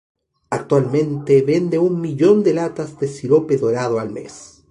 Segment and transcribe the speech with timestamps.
[0.49, 4.59] Actualmente vende un millón de latas de sirope dorado al mes.